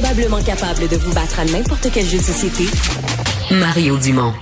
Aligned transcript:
probablement 0.00 0.42
capable 0.42 0.88
de 0.88 0.96
vous 0.98 1.12
battre 1.14 1.40
à 1.40 1.46
n'importe 1.46 1.88
quel 1.90 2.04
jeu 2.04 2.18
de 2.18 2.22
société, 2.22 2.64
Mario 3.50 3.96
Dumont. 3.96 4.34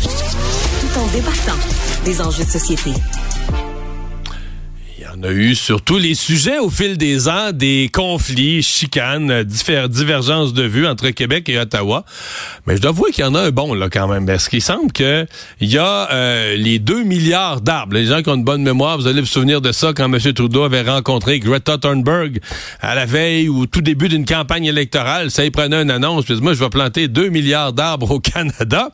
Tout 0.00 1.00
en 1.00 1.06
débattant 1.08 1.58
des 2.04 2.20
enjeux 2.20 2.44
de 2.44 2.50
société. 2.50 2.92
On 5.14 5.22
a 5.22 5.30
eu 5.30 5.54
sur 5.54 5.82
tous 5.82 5.98
les 5.98 6.14
sujets 6.14 6.58
au 6.58 6.70
fil 6.70 6.96
des 6.96 7.28
ans 7.28 7.52
des 7.52 7.90
conflits, 7.92 8.62
chicanes, 8.62 9.44
divergences 9.44 10.52
de 10.52 10.62
vues 10.62 10.86
entre 10.86 11.10
Québec 11.10 11.48
et 11.48 11.58
Ottawa. 11.58 12.04
Mais 12.66 12.76
je 12.76 12.82
dois 12.82 12.90
avouer 12.90 13.12
qu'il 13.12 13.24
y 13.24 13.26
en 13.26 13.34
a 13.34 13.40
un 13.42 13.50
bon 13.50 13.74
là 13.74 13.88
quand 13.90 14.08
même, 14.08 14.26
parce 14.26 14.48
qu'il 14.48 14.62
semble 14.62 14.92
que 14.92 15.26
il 15.60 15.68
y 15.68 15.78
a 15.78 16.10
euh, 16.10 16.56
les 16.56 16.78
2 16.78 17.02
milliards 17.04 17.60
d'arbres. 17.60 17.94
Les 17.94 18.06
gens 18.06 18.22
qui 18.22 18.30
ont 18.30 18.34
une 18.34 18.44
bonne 18.44 18.62
mémoire, 18.62 18.98
vous 18.98 19.06
allez 19.06 19.20
vous 19.20 19.26
souvenir 19.26 19.60
de 19.60 19.72
ça 19.72 19.92
quand 19.94 20.12
M. 20.12 20.18
Trudeau 20.32 20.64
avait 20.64 20.82
rencontré 20.82 21.38
Greta 21.38 21.78
Thunberg 21.78 22.40
à 22.80 22.94
la 22.94 23.06
veille 23.06 23.48
ou 23.48 23.66
tout 23.66 23.82
début 23.82 24.08
d'une 24.08 24.24
campagne 24.24 24.64
électorale. 24.64 25.30
Ça 25.30 25.44
y 25.44 25.50
prenait 25.50 25.82
une 25.82 25.90
annonce, 25.90 26.24
puis 26.24 26.36
moi 26.40 26.54
je 26.54 26.60
vais 26.60 26.70
planter 26.70 27.08
2 27.08 27.28
milliards 27.28 27.72
d'arbres 27.72 28.10
au 28.10 28.20
Canada. 28.20 28.90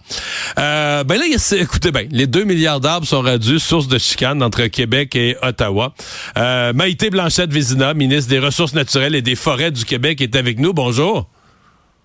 Euh, 0.59 1.05
ben 1.05 1.19
là, 1.19 1.24
écoutez 1.59 1.92
bien, 1.92 2.06
les 2.11 2.27
2 2.27 2.45
milliards 2.45 2.80
d'arbres 2.80 3.06
sont 3.06 3.23
rendus 3.23 3.59
source 3.59 3.88
de 3.88 3.98
chicanes 3.98 4.42
entre 4.42 4.66
Québec 4.66 5.15
et 5.16 5.37
Ottawa. 5.42 5.95
Euh, 6.37 6.73
Maïté 6.73 7.11
Blanchette-Vézina, 7.11 7.95
ministre 7.95 8.30
des 8.30 8.38
Ressources 8.38 8.75
naturelles 8.75 9.15
et 9.15 9.23
des 9.23 9.34
Forêts 9.34 9.70
du 9.70 9.84
Québec, 9.84 10.20
est 10.20 10.37
avec 10.37 10.59
nous. 10.59 10.73
Bonjour. 10.73 11.28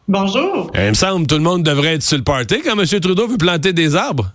Bonjour. 0.07 0.71
Euh, 0.75 0.85
il 0.85 0.89
me 0.89 0.93
semble 0.93 1.27
que 1.27 1.33
tout 1.33 1.37
le 1.37 1.43
monde 1.43 1.63
devrait 1.63 1.95
être 1.95 2.03
sur 2.03 2.17
le 2.17 2.23
party 2.23 2.61
quand 2.63 2.79
M. 2.79 2.85
Trudeau 3.01 3.27
veut 3.27 3.37
planter 3.37 3.73
des 3.73 3.95
arbres. 3.95 4.31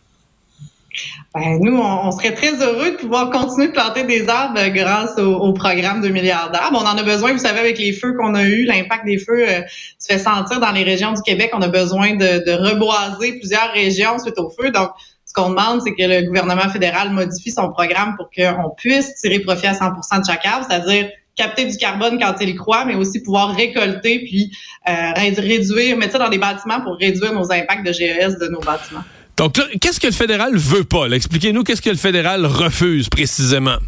Ben, 1.34 1.58
nous, 1.60 1.76
on, 1.78 2.12
serait 2.12 2.34
très 2.34 2.54
heureux 2.62 2.92
de 2.92 2.96
pouvoir 2.96 3.30
continuer 3.30 3.68
de 3.68 3.72
planter 3.72 4.04
des 4.04 4.28
arbres 4.28 4.68
grâce 4.68 5.18
au, 5.18 5.52
programme 5.52 6.00
de 6.00 6.08
milliards 6.08 6.50
d'arbres. 6.50 6.78
On 6.82 6.86
en 6.86 6.98
a 6.98 7.02
besoin, 7.02 7.32
vous 7.32 7.38
savez, 7.38 7.60
avec 7.60 7.78
les 7.78 7.92
feux 7.92 8.14
qu'on 8.14 8.34
a 8.34 8.44
eus, 8.44 8.64
l'impact 8.64 9.04
des 9.06 9.18
feux 9.18 9.48
euh, 9.48 9.62
se 9.98 10.12
fait 10.12 10.18
sentir 10.18 10.60
dans 10.60 10.72
les 10.72 10.82
régions 10.82 11.12
du 11.12 11.22
Québec. 11.22 11.50
On 11.54 11.62
a 11.62 11.68
besoin 11.68 12.14
de, 12.14 12.44
de 12.44 12.52
reboiser 12.52 13.38
plusieurs 13.38 13.72
régions 13.72 14.18
suite 14.18 14.38
aux 14.38 14.50
feux. 14.50 14.70
Donc, 14.70 14.90
ce 15.24 15.32
qu'on 15.32 15.50
demande, 15.50 15.80
c'est 15.82 15.94
que 15.94 16.02
le 16.02 16.26
gouvernement 16.26 16.68
fédéral 16.68 17.10
modifie 17.10 17.50
son 17.50 17.70
programme 17.70 18.16
pour 18.16 18.28
qu'on 18.30 18.70
puisse 18.76 19.14
tirer 19.16 19.38
profit 19.38 19.66
à 19.66 19.72
100% 19.72 20.20
de 20.20 20.26
chaque 20.26 20.44
arbre, 20.44 20.66
c'est-à-dire 20.68 21.08
capter 21.34 21.64
du 21.64 21.76
carbone 21.78 22.18
quand 22.18 22.34
il 22.40 22.50
y 22.50 22.54
croit, 22.54 22.84
mais 22.84 22.94
aussi 22.94 23.22
pouvoir 23.22 23.54
récolter 23.54 24.18
puis 24.18 24.52
euh, 24.88 25.12
réduire, 25.16 25.96
mettre 25.96 26.12
ça 26.12 26.18
dans 26.18 26.28
des 26.28 26.38
bâtiments 26.38 26.82
pour 26.82 26.96
réduire 26.96 27.32
nos 27.32 27.50
impacts 27.50 27.86
de 27.86 27.92
GES 27.92 28.38
de 28.38 28.48
nos 28.48 28.60
bâtiments. 28.60 29.04
Donc, 29.36 29.54
qu'est-ce 29.80 29.98
que 29.98 30.06
le 30.06 30.12
fédéral 30.12 30.56
veut 30.56 30.84
pas? 30.84 31.06
Expliquez-nous 31.06 31.64
qu'est-ce 31.64 31.82
que 31.82 31.90
le 31.90 31.96
fédéral 31.96 32.46
refuse 32.46 33.08
précisément. 33.08 33.78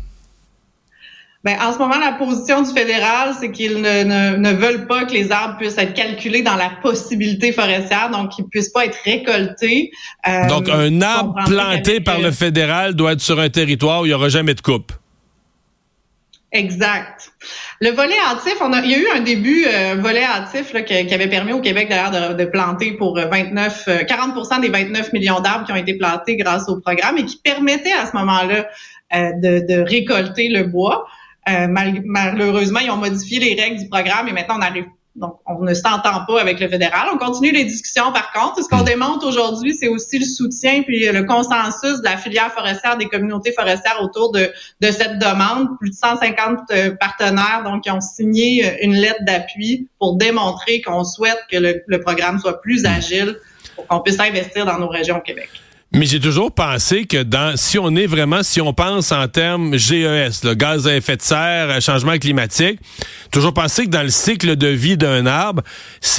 Ben, 1.44 1.58
en 1.60 1.74
ce 1.74 1.78
moment, 1.78 1.98
la 1.98 2.12
position 2.12 2.62
du 2.62 2.70
fédéral, 2.70 3.34
c'est 3.38 3.52
qu'ils 3.52 3.82
ne, 3.82 4.36
ne, 4.36 4.52
veulent 4.54 4.86
pas 4.86 5.04
que 5.04 5.12
les 5.12 5.30
arbres 5.30 5.58
puissent 5.58 5.76
être 5.76 5.92
calculés 5.92 6.42
dans 6.42 6.56
la 6.56 6.70
possibilité 6.82 7.52
forestière, 7.52 8.10
donc 8.10 8.30
qu'ils 8.30 8.46
puissent 8.46 8.70
pas 8.70 8.86
être 8.86 8.96
récoltés. 9.04 9.90
Euh, 10.26 10.48
donc, 10.48 10.70
un 10.70 11.02
arbre 11.02 11.34
planté 11.44 12.00
par 12.00 12.18
le 12.18 12.30
fédéral 12.30 12.94
doit 12.94 13.12
être 13.12 13.20
sur 13.20 13.38
un 13.38 13.50
territoire 13.50 14.00
où 14.00 14.06
il 14.06 14.08
n'y 14.08 14.14
aura 14.14 14.30
jamais 14.30 14.54
de 14.54 14.62
coupe. 14.62 14.92
Exact. 16.54 17.32
Le 17.80 17.90
volet 17.90 18.14
hâtif, 18.30 18.54
on 18.60 18.72
a, 18.72 18.80
il 18.80 18.90
y 18.92 18.94
a 18.94 18.98
eu 18.98 19.08
un 19.12 19.20
début 19.20 19.64
euh, 19.66 19.96
volet 19.98 20.22
hâtif 20.22 20.72
là, 20.72 20.82
qui, 20.82 20.94
avait 20.94 21.26
permis 21.26 21.52
au 21.52 21.60
Québec 21.60 21.88
d'ailleurs 21.90 22.36
de, 22.36 22.44
planter 22.44 22.92
pour 22.92 23.18
29, 23.18 23.84
euh, 23.88 23.98
40% 24.04 24.58
euh, 24.58 24.60
des 24.60 24.68
29 24.68 25.12
millions 25.12 25.40
d'arbres 25.40 25.66
qui 25.66 25.72
ont 25.72 25.76
été 25.76 25.94
plantés 25.94 26.36
grâce 26.36 26.68
au 26.68 26.80
programme 26.80 27.18
et 27.18 27.24
qui 27.24 27.38
permettait 27.38 27.92
à 27.92 28.06
ce 28.06 28.16
moment-là 28.16 28.68
de, 29.12 29.66
de, 29.66 29.80
récolter 29.82 30.48
le 30.48 30.62
bois. 30.62 31.06
Euh, 31.48 31.66
malheureusement, 31.68 32.80
ils 32.80 32.90
ont 32.90 32.96
modifié 32.96 33.40
les 33.40 33.60
règles 33.60 33.80
du 33.80 33.88
programme 33.88 34.28
et 34.28 34.32
maintenant 34.32 34.56
on 34.58 34.62
arrive 34.62 34.86
donc, 35.16 35.38
on 35.46 35.62
ne 35.62 35.74
s'entend 35.74 36.24
pas 36.26 36.40
avec 36.40 36.58
le 36.58 36.68
fédéral. 36.68 37.06
On 37.12 37.18
continue 37.18 37.52
les 37.52 37.64
discussions 37.64 38.10
par 38.12 38.32
contre. 38.32 38.62
Ce 38.64 38.68
qu'on 38.68 38.82
hmm. 38.82 38.84
démontre 38.84 39.26
aujourd'hui, 39.26 39.74
c'est 39.74 39.86
aussi 39.86 40.18
le 40.18 40.24
soutien 40.24 40.82
puis 40.82 41.06
le 41.06 41.22
consensus 41.22 42.00
de 42.00 42.04
la 42.04 42.16
filière 42.16 42.52
forestière, 42.52 42.96
des 42.96 43.06
communautés 43.06 43.52
forestières 43.52 44.02
autour 44.02 44.32
de, 44.32 44.50
de 44.80 44.90
cette 44.90 45.20
demande. 45.20 45.68
Plus 45.78 45.90
de 45.90 45.94
150 45.94 46.58
euh, 46.72 46.90
partenaires 46.96 47.62
donc 47.64 47.84
qui 47.84 47.90
ont 47.90 48.00
signé 48.00 48.66
euh, 48.66 48.76
une 48.82 48.94
lettre 48.94 49.22
d'appui 49.22 49.88
pour 50.00 50.16
démontrer 50.16 50.82
qu'on 50.82 51.04
souhaite 51.04 51.38
que 51.48 51.58
le, 51.58 51.82
le 51.86 52.00
programme 52.00 52.40
soit 52.40 52.60
plus 52.60 52.84
agile 52.84 53.36
pour 53.76 53.86
qu'on 53.86 54.00
puisse 54.00 54.18
investir 54.18 54.66
dans 54.66 54.78
nos 54.78 54.88
régions 54.88 55.18
au 55.18 55.22
Québec. 55.22 55.48
Mais 55.92 56.06
j'ai 56.06 56.18
toujours 56.18 56.52
pensé 56.52 57.04
que 57.04 57.22
dans, 57.22 57.56
si 57.56 57.78
on 57.78 57.94
est 57.94 58.06
vraiment, 58.06 58.42
si 58.42 58.60
on 58.60 58.72
pense 58.72 59.12
en 59.12 59.28
termes 59.28 59.76
GES, 59.76 60.42
le 60.42 60.54
gaz 60.54 60.88
à 60.88 60.96
effet 60.96 61.16
de 61.16 61.22
serre, 61.22 61.70
euh, 61.70 61.80
changement 61.80 62.18
climatique, 62.18 62.80
toujours 63.30 63.54
pensé 63.54 63.84
que 63.84 63.90
dans 63.90 64.02
le 64.02 64.10
cycle 64.10 64.56
de 64.56 64.66
vie 64.66 64.96
d'un 64.96 65.24
arbre, 65.26 65.62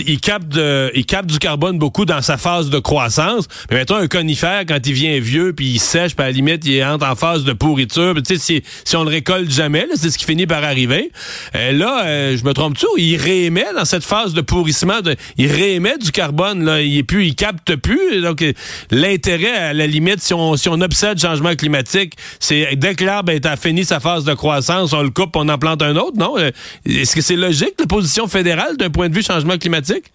il 0.05 0.21
capte, 0.21 0.57
il 0.93 1.05
capte 1.05 1.29
du 1.29 1.39
carbone 1.39 1.77
beaucoup 1.77 2.05
dans 2.05 2.21
sa 2.21 2.37
phase 2.37 2.69
de 2.69 2.79
croissance. 2.79 3.47
Mais 3.69 3.77
mettons 3.77 3.95
un 3.95 4.07
conifère 4.07 4.61
quand 4.65 4.79
il 4.85 4.93
vient 4.93 5.19
vieux 5.19 5.53
puis 5.53 5.65
il 5.73 5.79
sèche, 5.79 6.15
puis 6.15 6.23
à 6.23 6.27
la 6.27 6.31
limite 6.31 6.65
il 6.65 6.81
entre 6.83 7.05
en 7.05 7.15
phase 7.15 7.43
de 7.43 7.53
pourriture. 7.53 8.13
Tu 8.15 8.35
sais, 8.35 8.41
si, 8.41 8.63
si 8.85 8.95
on 8.95 9.03
le 9.03 9.09
récolte 9.09 9.49
jamais, 9.49 9.87
c'est 9.95 10.09
ce 10.09 10.17
qui 10.17 10.25
finit 10.25 10.47
par 10.47 10.63
arriver. 10.63 11.11
Euh, 11.55 11.71
là, 11.73 12.05
euh, 12.05 12.37
je 12.37 12.45
me 12.45 12.53
trompe-tu 12.53 12.85
il 12.97 13.17
réémet 13.17 13.67
dans 13.75 13.85
cette 13.85 14.03
phase 14.03 14.33
de 14.33 14.41
pourrissement, 14.41 14.99
il 15.37 15.51
réémet 15.51 15.97
du 15.97 16.11
carbone. 16.11 16.63
Là, 16.63 16.81
il 16.81 16.97
est 16.97 17.03
plus, 17.03 17.25
il 17.25 17.35
capte 17.35 17.75
plus. 17.75 18.21
Donc 18.21 18.43
l'intérêt 18.91 19.54
à 19.55 19.73
la 19.73 19.87
limite, 19.87 20.21
si 20.21 20.33
on, 20.33 20.55
si 20.55 20.69
obsède 20.69 21.15
le 21.15 21.27
changement 21.27 21.55
climatique, 21.55 22.13
c'est 22.39 22.75
dès 22.75 22.95
que 22.95 23.03
l'arbre 23.03 23.31
a 23.43 23.55
fini 23.55 23.85
sa 23.85 23.99
phase 23.99 24.23
de 24.23 24.33
croissance, 24.33 24.93
on 24.93 25.01
le 25.01 25.09
coupe, 25.09 25.35
on 25.35 25.47
en 25.49 25.57
plante 25.57 25.81
un 25.81 25.95
autre, 25.95 26.17
non? 26.17 26.37
Euh, 26.37 26.51
est-ce 26.85 27.15
que 27.15 27.21
c'est 27.21 27.35
logique, 27.35 27.73
la 27.79 27.87
position 27.87 28.27
fédérale 28.27 28.77
d'un 28.77 28.89
point 28.89 29.09
de 29.09 29.15
vue 29.15 29.23
changement 29.23 29.57
climatique? 29.57 30.05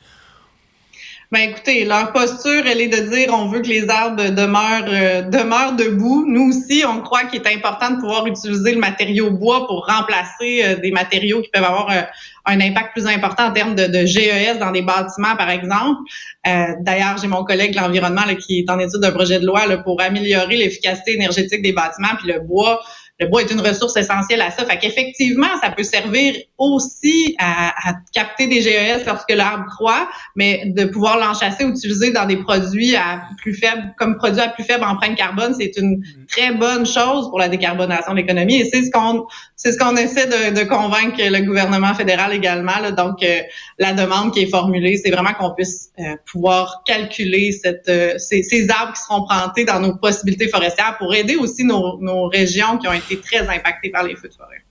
Ben 1.33 1.49
écoutez, 1.49 1.85
leur 1.85 2.13
posture, 2.13 2.67
elle 2.67 2.81
est 2.81 2.89
de 2.89 3.09
dire 3.09 3.33
on 3.33 3.47
veut 3.47 3.61
que 3.61 3.69
les 3.69 3.89
arbres 3.89 4.31
demeurent 4.31 4.89
euh, 4.89 5.23
demeurent 5.23 5.77
debout. 5.77 6.25
Nous 6.27 6.49
aussi, 6.49 6.83
on 6.85 7.01
croit 7.03 7.23
qu'il 7.23 7.41
est 7.41 7.55
important 7.55 7.93
de 7.93 8.01
pouvoir 8.01 8.27
utiliser 8.27 8.73
le 8.73 8.81
matériau 8.81 9.31
bois 9.31 9.65
pour 9.69 9.87
remplacer 9.87 10.65
euh, 10.65 10.75
des 10.81 10.91
matériaux 10.91 11.41
qui 11.41 11.49
peuvent 11.51 11.63
avoir 11.63 11.89
euh, 11.89 12.03
un 12.47 12.61
impact 12.61 12.95
plus 12.95 13.07
important 13.07 13.45
en 13.45 13.53
termes 13.53 13.77
de, 13.77 14.07
GES 14.07 14.59
dans 14.59 14.73
des 14.73 14.83
bâtiments, 14.83 15.37
par 15.37 15.51
exemple. 15.51 16.01
D'ailleurs, 16.45 17.19
j'ai 17.21 17.29
mon 17.29 17.45
collègue 17.45 17.77
l'environnement 17.77 18.23
qui 18.35 18.61
est 18.61 18.71
en 18.71 18.81
étude 18.81 19.01
d'un 19.01 19.13
projet 19.13 19.39
de 19.39 19.47
loi 19.47 19.67
là, 19.67 19.77
pour 19.77 20.01
améliorer 20.01 20.57
l'efficacité 20.57 21.13
énergétique 21.13 21.63
des 21.63 21.73
bâtiments, 21.73 22.17
puis 22.19 22.33
le 22.33 22.41
bois 22.41 22.81
le 23.21 23.27
bois 23.27 23.43
est 23.43 23.51
une 23.51 23.61
ressource 23.61 23.97
essentielle 23.97 24.41
à 24.41 24.51
ça. 24.51 24.65
Fait 24.65 24.79
qu'effectivement, 24.79 25.47
ça 25.63 25.71
peut 25.71 25.83
servir 25.83 26.35
aussi 26.61 27.35
à, 27.39 27.73
capter 28.13 28.47
des 28.47 28.61
GES 28.61 29.07
lorsque 29.07 29.33
l'arbre 29.33 29.65
croît, 29.67 30.09
mais 30.37 30.65
de 30.67 30.85
pouvoir 30.85 31.19
l'enchasser 31.19 31.65
utiliser 31.65 32.13
dans 32.13 32.27
des 32.27 32.37
produits 32.37 32.95
à 32.95 33.23
plus 33.39 33.55
faible, 33.55 33.95
comme 33.99 34.17
produits 34.17 34.43
à 34.43 34.49
plus 34.49 34.65
faible 34.65 34.85
empreinte 34.85 35.17
carbone, 35.17 35.55
c'est 35.59 35.73
une 35.79 36.05
très 36.29 36.53
bonne 36.53 36.85
chose 36.85 37.31
pour 37.31 37.39
la 37.39 37.49
décarbonation 37.49 38.13
de 38.13 38.19
l'économie. 38.19 38.61
Et 38.61 38.69
c'est 38.71 38.83
ce 38.83 38.91
qu'on 38.91 39.27
c'est 39.57 39.73
ce 39.73 39.79
qu'on 39.79 39.97
essaie 39.97 40.27
de, 40.27 40.65
convaincre 40.65 41.19
le 41.19 41.45
gouvernement 41.45 41.95
fédéral 41.95 42.33
également. 42.33 42.91
Donc, 42.97 43.23
euh, 43.23 43.41
la 43.79 43.93
demande 43.93 44.33
qui 44.33 44.41
est 44.41 44.51
formulée, 44.51 44.97
c'est 44.97 45.11
vraiment 45.11 45.33
qu'on 45.33 45.55
puisse 45.55 45.91
euh, 45.99 46.17
pouvoir 46.31 46.83
calculer 46.87 47.53
cette, 47.53 47.89
euh, 47.89 48.17
ces, 48.19 48.43
ces, 48.43 48.69
arbres 48.71 48.93
qui 48.95 49.03
seront 49.03 49.27
plantés 49.27 49.65
dans 49.65 49.81
nos 49.81 49.97
possibilités 49.97 50.49
forestières 50.49 50.97
pour 50.99 51.15
aider 51.15 51.37
aussi 51.37 51.65
nos, 51.65 51.99
nos 52.01 52.29
régions 52.29 52.79
qui 52.79 52.89
ont 52.89 52.93
été 52.93 53.19
très 53.21 53.49
impacté 53.49 53.91
par 53.91 54.03
les 54.03 54.17
feux 54.17 54.29
de 54.29 54.35
forêt. 54.35 54.63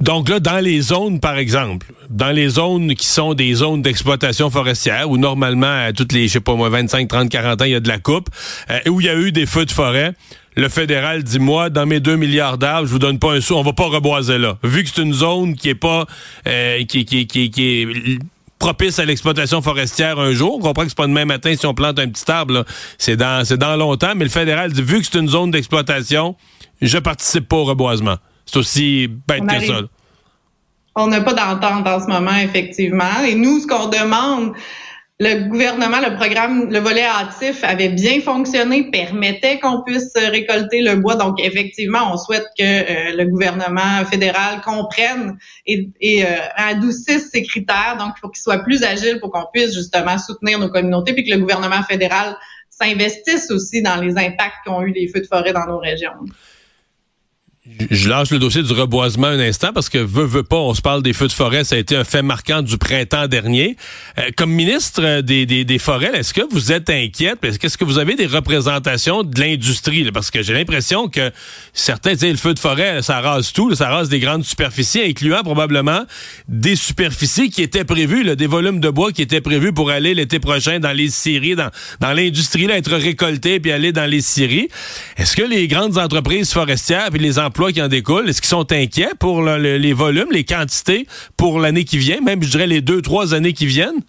Donc 0.00 0.28
là, 0.28 0.40
dans 0.40 0.58
les 0.58 0.80
zones, 0.80 1.20
par 1.20 1.38
exemple, 1.38 1.86
dans 2.10 2.30
les 2.30 2.48
zones 2.48 2.94
qui 2.94 3.06
sont 3.06 3.34
des 3.34 3.54
zones 3.54 3.80
d'exploitation 3.80 4.50
forestière, 4.50 5.08
où 5.08 5.16
normalement, 5.18 5.86
à 5.86 5.92
toutes 5.92 6.12
les, 6.12 6.26
je 6.26 6.34
sais 6.34 6.40
pas 6.40 6.54
moi, 6.54 6.68
25, 6.68 7.08
30, 7.08 7.28
40 7.28 7.62
ans, 7.62 7.64
il 7.64 7.70
y 7.70 7.74
a 7.74 7.80
de 7.80 7.88
la 7.88 7.98
coupe, 7.98 8.28
euh, 8.70 8.90
où 8.90 9.00
il 9.00 9.06
y 9.06 9.08
a 9.08 9.14
eu 9.14 9.30
des 9.30 9.46
feux 9.46 9.64
de 9.64 9.70
forêt, 9.70 10.12
le 10.56 10.68
fédéral 10.68 11.22
dit, 11.22 11.38
moi, 11.38 11.70
dans 11.70 11.86
mes 11.86 12.00
2 12.00 12.16
milliards 12.16 12.58
d'arbres, 12.58 12.86
je 12.86 12.92
vous 12.92 12.98
donne 12.98 13.18
pas 13.18 13.32
un 13.32 13.40
sou, 13.40 13.54
on 13.54 13.62
va 13.62 13.72
pas 13.72 13.86
reboiser 13.86 14.38
là. 14.38 14.58
Vu 14.62 14.82
que 14.82 14.90
c'est 14.92 15.02
une 15.02 15.14
zone 15.14 15.54
qui 15.54 15.68
est 15.68 15.74
pas, 15.74 16.06
euh, 16.46 16.84
qui, 16.84 17.04
qui, 17.04 17.26
qui, 17.26 17.50
qui 17.50 17.64
est 17.64 18.18
propice 18.58 18.98
à 18.98 19.04
l'exploitation 19.04 19.62
forestière 19.62 20.18
un 20.18 20.32
jour. 20.32 20.56
On 20.56 20.60
comprend 20.60 20.84
que 20.84 20.88
c'est 20.88 20.96
pas 20.96 21.06
demain 21.06 21.24
matin 21.24 21.54
si 21.54 21.66
on 21.66 21.74
plante 21.74 21.98
un 21.98 22.08
petit 22.08 22.30
arbre, 22.30 22.64
c'est 22.98 23.16
dans, 23.16 23.44
c'est 23.44 23.58
dans 23.58 23.76
longtemps, 23.76 24.14
mais 24.16 24.24
le 24.24 24.30
fédéral 24.30 24.72
dit, 24.72 24.82
vu 24.82 25.00
que 25.00 25.06
c'est 25.10 25.18
une 25.18 25.28
zone 25.28 25.50
d'exploitation, 25.50 26.36
je 26.80 26.98
participe 26.98 27.48
pas 27.48 27.56
au 27.56 27.64
reboisement. 27.64 28.16
C'est 28.46 28.58
aussi 28.58 29.08
bête 29.08 29.46
que 29.46 29.66
ça. 29.66 29.80
On 30.96 31.08
n'a 31.08 31.20
pas 31.20 31.34
d'entente 31.34 31.86
en 31.86 32.00
ce 32.00 32.06
moment, 32.06 32.36
effectivement. 32.36 33.22
Et 33.26 33.34
nous, 33.34 33.60
ce 33.60 33.66
qu'on 33.66 33.88
demande, 33.88 34.54
le 35.20 35.48
gouvernement, 35.48 36.00
le 36.00 36.16
programme, 36.16 36.70
le 36.70 36.78
volet 36.78 37.04
hâtif 37.04 37.62
avait 37.62 37.88
bien 37.88 38.20
fonctionné, 38.20 38.90
permettait 38.90 39.60
qu'on 39.60 39.82
puisse 39.82 40.12
récolter 40.14 40.82
le 40.82 40.96
bois. 40.96 41.16
Donc, 41.16 41.40
effectivement, 41.40 42.12
on 42.12 42.16
souhaite 42.16 42.46
que 42.58 42.62
euh, 42.62 43.16
le 43.16 43.24
gouvernement 43.26 44.04
fédéral 44.04 44.60
comprenne 44.60 45.38
et, 45.66 45.88
et 46.00 46.24
euh, 46.24 46.28
adoucisse 46.56 47.30
ces 47.30 47.42
critères. 47.42 47.96
Donc, 47.98 48.14
il 48.16 48.20
faut 48.20 48.28
qu'il 48.28 48.42
soit 48.42 48.58
plus 48.58 48.82
agile 48.82 49.18
pour 49.20 49.30
qu'on 49.30 49.46
puisse 49.52 49.72
justement 49.74 50.18
soutenir 50.18 50.58
nos 50.58 50.68
communautés, 50.68 51.12
puis 51.12 51.24
que 51.24 51.30
le 51.30 51.40
gouvernement 51.40 51.82
fédéral 51.84 52.36
s'investisse 52.70 53.50
aussi 53.50 53.82
dans 53.82 53.96
les 53.96 54.16
impacts 54.18 54.56
qu'ont 54.66 54.82
eu 54.82 54.92
les 54.92 55.06
feux 55.08 55.20
de 55.20 55.26
forêt 55.26 55.52
dans 55.52 55.66
nos 55.66 55.78
régions. 55.78 56.10
Je 57.90 58.10
lâche 58.10 58.30
le 58.30 58.38
dossier 58.38 58.62
du 58.62 58.74
reboisement 58.74 59.28
un 59.28 59.38
instant 59.40 59.72
parce 59.72 59.88
que 59.88 59.96
veut, 59.96 60.26
veut 60.26 60.42
pas, 60.42 60.58
on 60.58 60.74
se 60.74 60.82
parle 60.82 61.02
des 61.02 61.14
feux 61.14 61.28
de 61.28 61.32
forêt, 61.32 61.64
ça 61.64 61.76
a 61.76 61.78
été 61.78 61.96
un 61.96 62.04
fait 62.04 62.20
marquant 62.20 62.60
du 62.60 62.76
printemps 62.76 63.26
dernier. 63.26 63.78
Euh, 64.18 64.24
comme 64.36 64.50
ministre 64.50 65.22
des, 65.22 65.46
des, 65.46 65.64
des 65.64 65.78
forêts, 65.78 66.10
est-ce 66.12 66.34
que 66.34 66.42
vous 66.50 66.72
êtes 66.72 66.90
inquiète? 66.90 67.38
Est-ce 67.42 67.78
que 67.78 67.84
vous 67.86 67.98
avez 67.98 68.16
des 68.16 68.26
représentations 68.26 69.22
de 69.22 69.40
l'industrie? 69.40 70.12
Parce 70.12 70.30
que 70.30 70.42
j'ai 70.42 70.52
l'impression 70.52 71.08
que 71.08 71.30
certains, 71.72 72.14
sais, 72.16 72.30
le 72.30 72.36
feu 72.36 72.52
de 72.52 72.58
forêt, 72.58 73.00
ça 73.00 73.22
rase 73.22 73.54
tout, 73.54 73.74
ça 73.74 73.88
rase 73.88 74.10
des 74.10 74.20
grandes 74.20 74.44
superficies, 74.44 75.00
incluant 75.00 75.42
probablement 75.42 76.02
des 76.48 76.76
superficies 76.76 77.48
qui 77.48 77.62
étaient 77.62 77.84
prévues, 77.84 78.36
des 78.36 78.46
volumes 78.46 78.80
de 78.80 78.90
bois 78.90 79.10
qui 79.10 79.22
étaient 79.22 79.40
prévus 79.40 79.72
pour 79.72 79.90
aller 79.90 80.12
l'été 80.12 80.38
prochain 80.38 80.80
dans 80.80 80.92
les 80.92 81.08
scieries, 81.08 81.56
dans, 81.56 81.70
dans 82.00 82.12
l'industrie, 82.12 82.64
être 82.64 82.94
récoltés 82.94 83.58
puis 83.58 83.72
aller 83.72 83.92
dans 83.92 84.04
les 84.04 84.20
scieries. 84.20 84.68
Est-ce 85.16 85.34
que 85.34 85.42
les 85.42 85.66
grandes 85.66 85.96
entreprises 85.96 86.52
forestières 86.52 87.08
puis 87.10 87.20
les 87.20 87.38
qui 87.72 87.80
en 87.80 87.88
est-ce 88.28 88.42
qu'ils 88.42 88.48
sont 88.48 88.70
inquiets 88.72 89.14
pour 89.18 89.42
les 89.42 89.92
volumes, 89.92 90.30
les 90.30 90.44
quantités 90.44 91.06
pour 91.36 91.60
l'année 91.60 91.84
qui 91.84 91.96
vient, 91.96 92.20
même 92.20 92.42
je 92.42 92.50
dirais 92.50 92.66
les 92.66 92.80
deux, 92.82 93.00
trois 93.00 93.32
années 93.32 93.52
qui 93.54 93.66
viennent? 93.66 94.02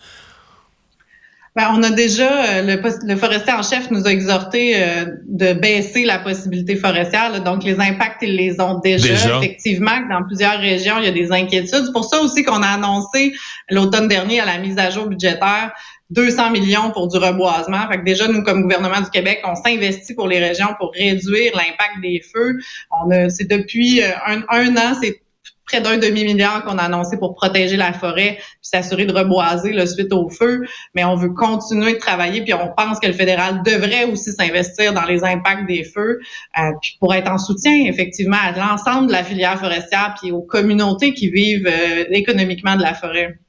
Ben, 1.56 1.70
on 1.72 1.84
a 1.84 1.90
déjà, 1.90 2.58
euh, 2.58 2.78
le, 3.06 3.16
forestier 3.16 3.54
en 3.54 3.64
chef 3.64 3.90
nous 3.90 4.06
a 4.06 4.12
exhorté 4.12 4.76
euh, 4.76 5.06
de 5.26 5.54
baisser 5.54 6.04
la 6.04 6.20
possibilité 6.20 6.76
forestière. 6.76 7.42
donc, 7.44 7.64
les 7.64 7.80
impacts, 7.80 8.22
ils 8.24 8.36
les 8.36 8.60
ont 8.60 8.80
déjà. 8.80 9.38
Effectivement, 9.38 10.02
dans 10.10 10.24
plusieurs 10.26 10.60
régions, 10.60 10.96
il 11.00 11.06
y 11.06 11.08
a 11.08 11.12
des 11.12 11.32
inquiétudes. 11.32 11.86
C'est 11.86 11.94
pour 11.94 12.04
ça 12.04 12.22
aussi 12.22 12.44
qu'on 12.44 12.62
a 12.62 12.68
annoncé 12.68 13.34
l'automne 13.70 14.10
dernier 14.10 14.42
à 14.42 14.46
la 14.46 14.58
mise 14.58 14.78
à 14.78 14.90
jour 14.90 15.08
budgétaire 15.08 15.72
200 16.10 16.52
millions 16.52 16.92
pour 16.92 17.08
du 17.08 17.18
reboisement. 17.18 17.88
Fait 17.90 18.00
que 18.00 18.04
déjà, 18.04 18.28
nous, 18.28 18.44
comme 18.44 18.64
gouvernement 18.64 19.02
du 19.02 19.10
Québec, 19.10 19.42
on 19.46 19.56
s'investit 19.56 20.14
pour 20.14 20.28
les 20.28 20.40
régions 20.40 20.76
pour 20.78 20.92
réduire 20.94 21.54
l'impact 21.56 22.02
des 22.02 22.22
feux. 22.34 22.58
On 22.92 23.10
a, 23.12 23.30
c'est 23.30 23.50
depuis 23.50 24.04
euh, 24.04 24.10
un, 24.28 24.42
un 24.50 24.76
an, 24.76 24.98
c'est 25.02 25.22
près 25.66 25.82
d'un 25.82 25.98
demi-milliard 25.98 26.64
qu'on 26.64 26.78
a 26.78 26.84
annoncé 26.84 27.18
pour 27.18 27.36
protéger 27.36 27.76
la 27.76 27.94
forêt 27.94 28.38
puis 28.38 28.60
s'assurer 28.62 29.06
de 29.06 29.14
reboiser 29.14 29.74
le 29.74 29.86
suite 29.86 30.14
au 30.14 30.30
feu. 30.30 30.62
Mais 30.94 31.04
on 31.04 31.16
veut 31.16 31.34
continuer 31.34 31.94
de 31.94 31.98
travailler 31.98 32.44
puis 32.44 32.54
on 32.54 32.70
pense 32.76 33.00
que 33.00 33.08
le 33.08 33.14
fédéral 33.14 33.62
devrait 33.66 34.06
aussi 34.06 34.32
s'investir 34.32 34.94
dans 34.94 35.06
les 35.06 35.24
impacts 35.24 35.68
des 35.68 35.84
feux 35.84 36.20
euh, 36.58 36.62
puis 36.82 36.98
pour 37.00 37.14
être 37.14 37.32
en 37.32 37.38
soutien 37.38 37.86
effectivement 37.86 38.38
à 38.42 38.52
l'ensemble 38.52 39.08
de 39.08 39.12
la 39.12 39.24
filière 39.24 39.60
forestière 39.60 40.16
puis 40.22 40.32
aux 40.32 40.44
communautés 40.44 41.14
qui 41.14 41.30
vivent 41.30 41.68
euh, 41.68 42.06
économiquement 42.12 42.76
de 42.76 42.82
la 42.82 42.94
forêt. 42.94 43.40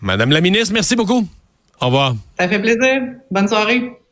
Madame 0.00 0.30
la 0.30 0.40
ministre, 0.40 0.74
merci 0.74 0.96
beaucoup. 0.96 1.26
Au 1.80 1.86
revoir. 1.86 2.14
Ça 2.38 2.48
fait 2.48 2.60
plaisir. 2.60 3.02
Bonne 3.30 3.48
soirée. 3.48 4.03